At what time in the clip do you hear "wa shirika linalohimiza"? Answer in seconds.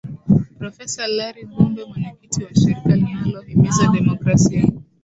2.45-3.87